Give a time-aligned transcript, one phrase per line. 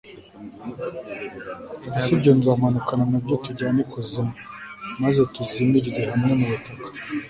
[1.97, 4.33] ese ibyo nzamanukana na byo tujyane ikuzimu,
[5.01, 6.87] maze tuzimirire hamwe mu butaka